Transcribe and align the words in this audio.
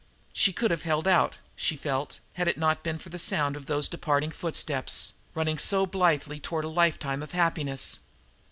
She 0.33 0.51
could 0.51 0.71
have 0.71 0.81
held 0.81 1.07
out, 1.07 1.35
she 1.55 1.75
felt, 1.77 2.17
had 2.33 2.47
it 2.47 2.57
not 2.57 2.81
been 2.81 2.97
for 2.97 3.09
the 3.09 3.19
sound 3.19 3.55
of 3.55 3.67
those 3.67 3.87
departing 3.87 4.31
footsteps, 4.31 5.13
running 5.35 5.59
so 5.59 5.85
blithely 5.85 6.39
toward 6.39 6.65
a 6.65 6.69
lifetime 6.69 7.21
of 7.21 7.33
happiness. 7.33 7.99